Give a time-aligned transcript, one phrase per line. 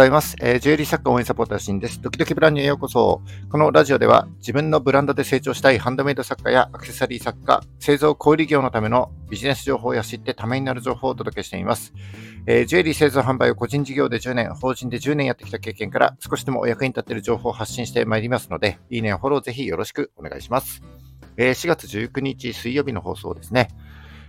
[0.00, 0.34] ございます。
[0.40, 2.00] えー、ジュエリー作家応援サポーターシンです。
[2.00, 3.20] ドキドキブランニュへようこそ。
[3.50, 11.92] このラジオでは自分のブランドで成長したいハンドメイド作家やアクセサリー作家、製造小売業のためのビジネス情報や知ってためになる情報をお届けしています。
[12.46, 20.80] えー、ジュエリー製造販売を個人事業で10年、法人で10年やってきた経験から少しでもお役に立っている情報を発信してまいりますので、いいねやフォローぜひよろしくお願いします。
[21.36, 23.68] えー、4月19日水曜日の放送ですね。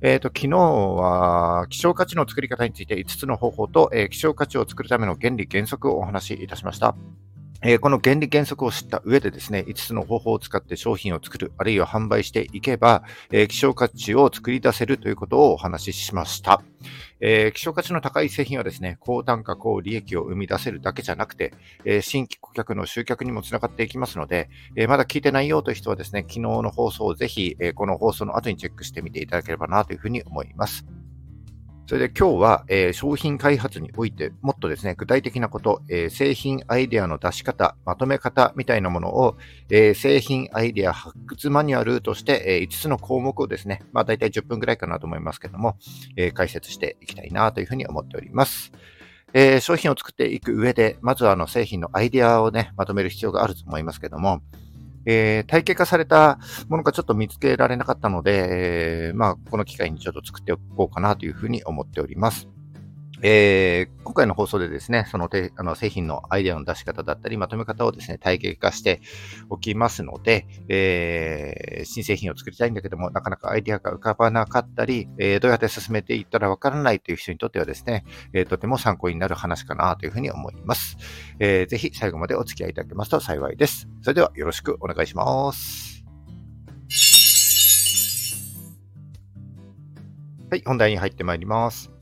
[0.00, 6.94] えっ、ー、と、昨日は、希少価値の作り方について5つの方法と、えー、希少価値を作るための原理原則をお話しいたしました。
[7.66, 16.62] え、この原理原則を知った上でですね、5つの方法を使って商品を作る、あるいは販売していけば、えー、希少価値を作り出せるということをお話ししました。
[17.20, 21.54] えー、希少価値の高い製品はですね、高単価、高利益を生み出せるだけじゃなくて、
[21.86, 30.84] え新規顧客の集客にもつながっていきますので、えまだ聞いてないよという人はですね、昨日の放送をぜひ、えこの放送の後にチェックしてみていただければなというふうに思います。
[31.86, 39.36] それで今日は、えー、商品開発においてもっとですね、具体的なこと、えー、製品アイデアの出し方、まとめ方みたいなものを、
[39.68, 45.76] えー、製品アイデア発掘マニュアルとして、え5つの項目をですね、まあ大体10分くらいかなと思いますけども、
[46.16, 48.72] え解説していきたいなというふうに思っております。
[49.34, 54.40] え商品を作っていく上で、まずはあの製品のアイデアをね、まとめる必要があると思いますけども、
[55.06, 56.38] えー、体系化された
[56.68, 62.53] ものがちょっと見つけられなかったので、えー、まあ、この機会にちょっと作っておこうかなというふうに思っております。
[63.26, 69.00] えー、今回の放送でですね、そのてあの製品のアイデアの出し方だったり、まとめ方をですね、体系化して
[69.48, 80.98] おきますので、えー、新製品を作りたいんだけども、なかなかアイデアが浮かばなかったり、えー、どうやって進めていったらわからないという人にとってはですね、え、とても参考になる話かなというふうに思います。
[81.38, 83.88] えー、ぜひ最後までお付き合いいただけますと幸いです。
[84.02, 86.04] それではよろしくお願いします。
[90.50, 91.93] はい、本題に入ってまいります。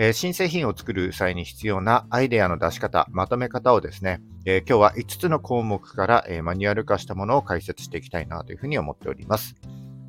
[0.00, 9.56] え、新製品を作る際に必要なアイデアの出し方、まとめ方をですね、え、今日は5つの項目から、え、マニュアル化したものを解説していきたいなというふうに思っております。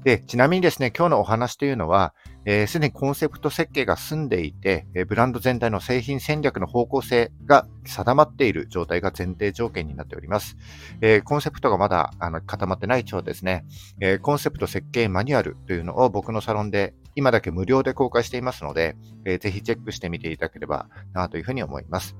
[0.04, 10.56] で、ちなみにですね、今日のお話というのは、す、えー、で、にコンセプト設計が済んでいて、え、ブランド全体の製品戦略の方向性が定まっている状態が前提条件になっております。
[11.02, 13.66] えー、コンセプトがまだあの固まってない人ですね、
[14.00, 22.16] えー、コンセプト設計マニュアルというのを僕のサロンで今だけ無料で公開していますので、えー、ぜひチェックしてみていただければなというふうに思います。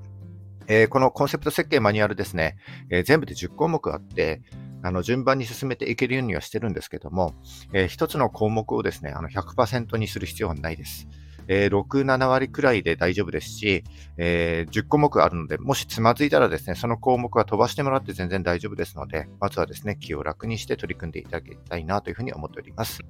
[0.66, 2.56] えー、このコンセプト設計マニュアルですね、
[2.90, 4.42] えー、全部で10項目あって、
[4.82, 7.34] あの順番に進めていけるようにはしてるんですけども、
[7.72, 11.08] えー、一つの項目をですね、あの100%にする必要はないです。
[11.48, 13.82] えー、6、7割くらいで大丈夫ですし、
[14.16, 23.00] えー、10項目あるので、もしつまずいたらですね、その項目は飛ばしてもらって全然大丈夫ですので、まずはですね、気を楽にして取り組んでいただきたいなというふうに思っております。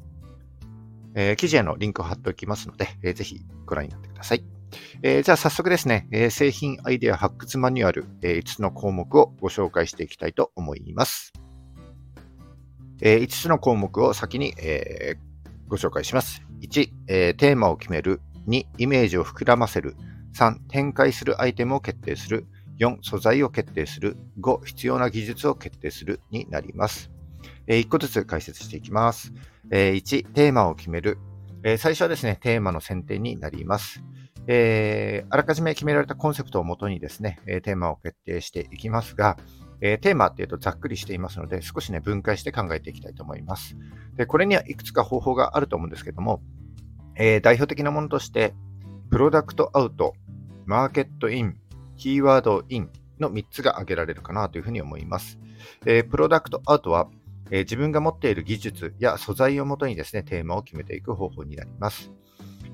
[1.15, 4.44] えー、記事へのリンクを貼っておきますので、えー、ぜひご覧になってください。
[5.03, 11.32] えー、じゃあ早速ですね、えー、製品アイデア発掘マニュアル、えー、5つの項目をご紹介していきたいと思います。
[13.03, 16.43] えー、5つの項目を先に、えー、ご紹介します。
[16.60, 18.20] 1、えー、テーマを決める。
[18.49, 19.97] 2、イメージを膨らませる。
[20.34, 22.47] 3、展開するアイテムを決定する。
[22.78, 24.16] 4、素材を決定する。
[24.41, 27.10] 5、必要な技術を決定するになります。
[27.70, 29.32] えー、1個ずつ解説していきます。
[29.70, 31.19] えー、1、テーマを決める。
[31.62, 34.03] えー、最初はですね、テーマの選定になります。
[34.48, 39.36] えー、あらかじめ決められたコンセプトをもとにですね、えテーマを決定していきますが、
[39.81, 43.76] えー、テーマっていうとざっくりしていますので、少しね、分解して考えていきたいと思います。
[44.16, 46.42] で、これにはいくつか方法があると思うんですけども、
[47.14, 48.52] え、代表的なものとして、
[49.12, 50.14] プロダクトアウト、
[50.66, 51.56] マーケットイン、
[51.97, 55.38] キーワードインの3つが挙げられるかなというふうに思います。
[55.87, 57.08] え、プロダクトアウトは、
[57.50, 62.11] えー、自分が持っている技術や素材をもとにですね、テーマを決めていく方法になります。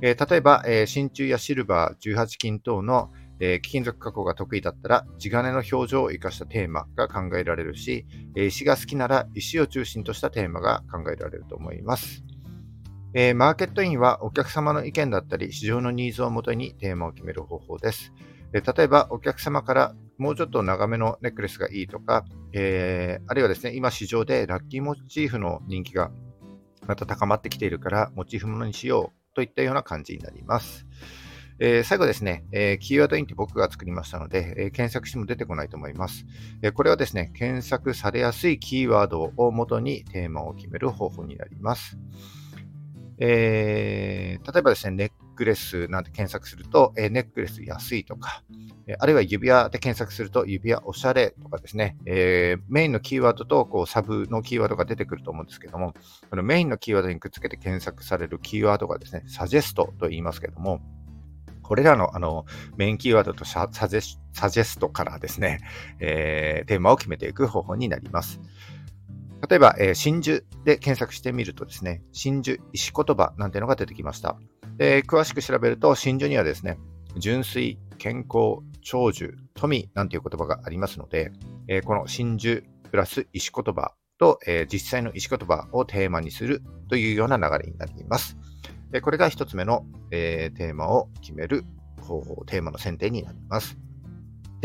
[0.02, 12.24] えー、例えば、えー、真鍮やシルバー、18金等のえ、貴金属加工が得意だったら、地金の表情を生かしたテーマが考えられるし、え、石が好きなら石を中心としたテーマが考えられると思います。
[13.12, 18.12] え、マーケットインはお客様の意見だったり、市場のニーズをもとにテーマを決める方法です。
[18.52, 26.10] 例えば、お客様からもうちょっと長めのネックレスがいいとか、えあるいはですね、今市場でラッキーモチーフの人気が
[26.86, 30.86] また高まってきているから、モチーフものにしようといったような感じになります。
[31.58, 36.26] えー、最後ですね、えー、キーワードインって僕が作りましたので、えー、検索しても出てこないと思います、
[36.60, 41.98] えこれはですね、検索されやすいキーワードをもとにテーマを決める方法になります。
[43.18, 48.42] え例えばですね、ネックレスなんて検索すると、えネックレス安いとか、
[48.88, 55.94] えあるいは指輪で検索すると指輪おしゃれとかですね、えメインのキーワードとこうサブのキーワードが出てくると思うんですけども、
[56.30, 60.80] このメインのキーワードにくっつけて検索されるキーワードがですね、サジェストと言いますけども、
[61.62, 62.46] これらのあの
[62.76, 65.60] メインキーワードとサジェサジェストからですね、
[65.98, 68.40] えー、テーマを決めていく方法になります。
[69.48, 74.38] 例えば、えー、真珠で検索してみるとですね、真珠、石言葉なんてのが出てきました。
[74.76, 76.78] で詳しく調べると、真珠にはですね、
[77.16, 81.32] 純粋、健康、長寿、富なんていう言葉がありますので、
[81.68, 88.36] えー、この真珠プラス石言葉と、えー、実際の石言葉をテーマにするというような流れになります。
[89.02, 91.64] これが一つ目の、えー、テーマを決める
[92.00, 93.76] 方法、テーマの選定になります。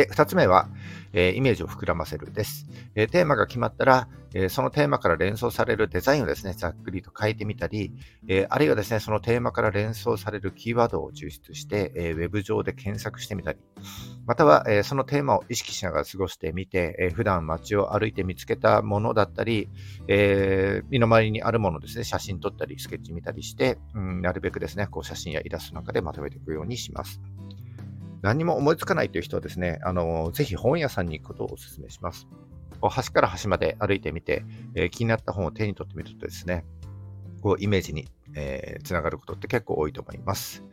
[0.01, 0.67] で、二つ目は、
[1.13, 2.65] えー、イメージを膨らませるです。
[2.95, 7.91] えー、テーマが決まったら、えー、そのテーマから連想されるデザインをですね、ざっくりと書いてみたり、
[8.27, 13.59] えあるいはですね、そのテーマから連想されるキーワードを抽出して、えウェブ上で検索してみたり、
[14.25, 19.69] または、えそのテーマを意識しながら過ごしてみて、え普段街を歩いて見つけたものだったり、
[20.07, 27.21] え身の回りにあるものですね、写真撮ったり、スケッチ見たりして、うん、なるべくですね、こう写真やイラストなんかでまとめていくようにします。
[28.21, 32.27] 何も思いつかないという人はですね、あの、ぜひ本屋さんに行くことをお勧めします。
[32.81, 34.43] 端から端まで歩いてみて、
[34.75, 36.65] えー、気になった本を手に取ってみるとですね、
[37.41, 40.63] こうイメージに、えー、つながることって結構多いと思います。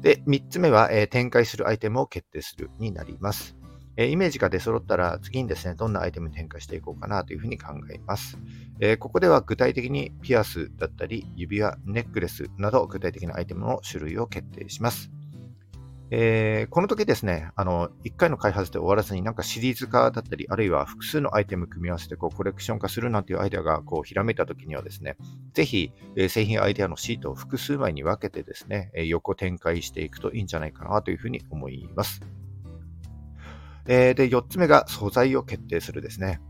[0.00, 3.56] で、3つ目は、えー、展開するアイテムを決定するになります。
[4.00, 8.38] えイメージが出揃ったら次にですね、どんなアイテムに展開していこうかなというふうに考えます。
[8.78, 15.10] えここでは具体的にピアスだったり、指輪、ネックレスなど具体的なアイテムの種類を決定します。
[16.10, 25.16] えー、この時ですね、あの、1回の開発で終わらずになんかシリーズ化だったり、あるいは複数のアイテム組み合わせてこうコレクション化するなんていうアイデアがこうひらめいた時にはですね、
[25.52, 32.22] ぜひ、え、製品アイデアのシートを複数枚に分けてですね、え、横展開していくといいんじゃないかなというふうに思います。
[33.86, 36.40] え、で、4つ目が素材を決定するですね。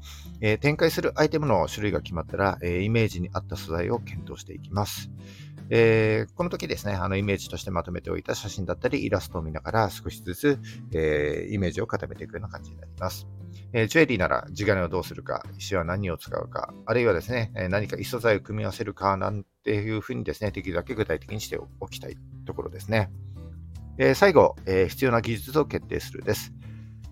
[0.41, 5.11] え、展開するアイテムの種類が決まったら、え、イメージに合った素材を検討していきます。
[5.71, 10.59] えー、この時ですね、あのイメージとしてまとめておいた写真だったりイラストを見ながら少しずつ、
[10.93, 13.27] えー、イメージを固めていくような感じになります。
[13.73, 22.17] えー、ジュエリーなら地金をどうするか、石は何を使うか、あるいはですね、え何か異素材を組み合わせるかなんていうふうにですね、できるだけ具体的にしておきたい
[22.47, 23.11] ところですね。
[23.99, 26.53] え、最後、え、必要な技術を決定するです。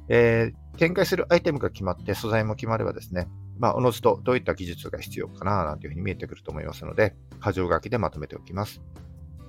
[0.09, 7.15] え、展開するアイテムが決まって素材も決まればですね、まあ、おのずとどういった技術が必要かななんていうふうに見えてくると思いますので、
[7.45, 8.81] 箇条書きでまとめておきます。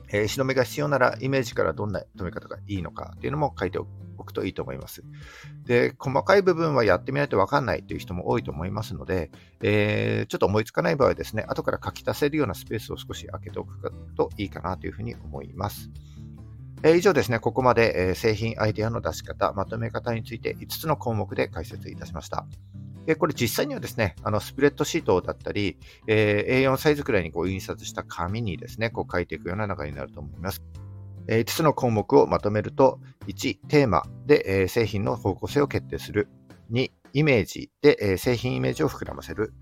[0.09, 3.85] えー、石止めが必要なら、イメージからどんな止め方がいいのかっていうのも書いてお
[4.23, 5.03] くといいと思います。
[5.65, 9.31] で、細かい部分はやってみないとわかんないという人も多いと思いますので、
[9.61, 15.89] えー、ちょっと思いつかない場合ですね、後から書き足せるようなスペースを少し空けておくといいかなというふうに思います。
[16.83, 22.45] え以上ですね、ここまで、え製品アイデアの出し方、まとめ方について5つの項目で解説いたしました。
[23.07, 25.77] えこれ実際にはですね、あのスプレッドシートだったり、
[26.07, 30.61] え、A4 サイズくらいにこう印刷した紙にですね、こう書いていくような流れになると思います。
[31.27, 36.27] え5つの項目をまとめると、1、テーマで、え製品の方向性を決定する。
[36.71, 39.53] 2、イメージで、え製品イメージを膨らませる。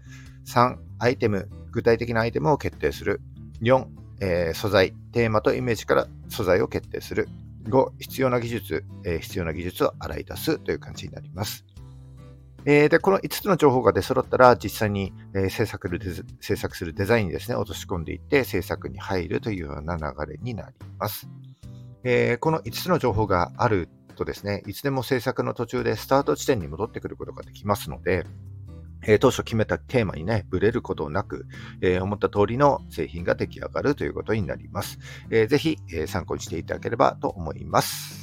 [0.47, 3.21] 3、アイテム、具体的なアイテムを決定する。
[3.61, 3.85] 4、
[4.21, 7.27] えー、素材、テーマとイメージから素材を決定する。
[7.65, 11.65] 5、必要な技術、え、必要な技術を洗い出すという感じになります。
[12.65, 15.89] えー、で、この5つの情報が出揃ったら、実際に、えー、制作
[16.41, 21.29] 制作するデザインにですね、落とし込んでいって制作に入るというような流れになります。
[22.03, 28.25] えー、この5つの情報があるとですね、いつでも制作の途中でスタート地点に戻ってくることができますので、
[29.07, 31.45] え当初決めたテーマにね、ブレることなく、
[31.81, 34.97] えー、思った通りの製品が出来上がるということになります。
[35.29, 38.14] えー、ぜひ、え参考にしていただければと思います。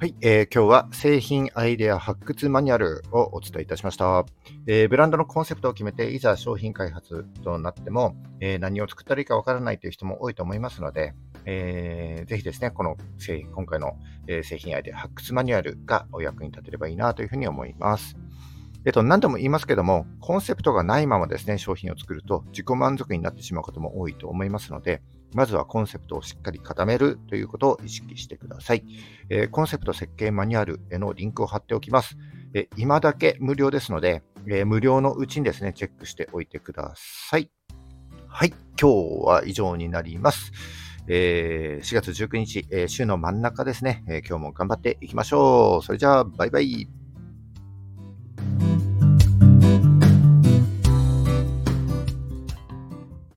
[0.00, 4.24] はい、えー、今日は製品アイデア発掘マニュアルをお伝えいたしました。
[4.68, 11.14] えー、ブランドのコンセプトを決めて、いざ商品開発となっても、えー、何を作ったらいいかわからないという人も多いと思いますので、
[11.46, 13.96] えー、ぜひですね、この製今回の、
[14.28, 18.16] え製品アイデア発掘マニュアルがお役に立てればいいなというふうに思います。
[18.88, 25.02] えっと、何度も言いますけども、コンセプトがないままですね、商品を作ると自己満足になってしまうことも多いと思いますので、
[25.34, 28.84] まずはコンセプトをしっかり固めるということを意識してください。
[29.28, 32.16] えー、コンセプト設計マニュアルへのリンクを貼っておきます。
[32.54, 37.50] えー、今だけ無料ですので、えー、無料のうちにですね、チェックしておいてください。
[38.26, 40.50] はい、今日は以上になります。
[41.08, 45.84] えー、4月19日、え、週の真ん中ですね、え、今日も頑張っていきましょう。
[45.84, 46.88] それじゃあ、バイバイ。